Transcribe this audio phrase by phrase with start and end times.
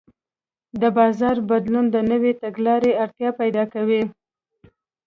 [0.81, 4.03] د بازار بدلون د نوې تګلارې اړتیا پیدا کوي.